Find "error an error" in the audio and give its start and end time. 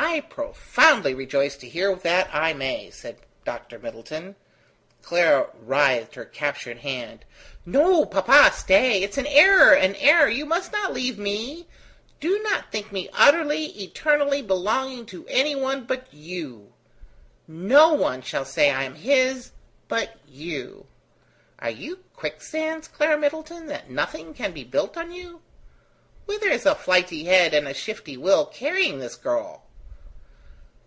9.26-10.28